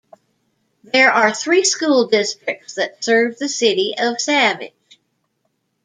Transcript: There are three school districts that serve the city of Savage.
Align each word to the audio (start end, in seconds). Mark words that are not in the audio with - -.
There 0.83 1.11
are 1.11 1.31
three 1.31 1.63
school 1.63 2.07
districts 2.07 2.73
that 2.73 3.03
serve 3.03 3.37
the 3.37 3.47
city 3.47 3.93
of 3.99 4.19
Savage. 4.19 4.73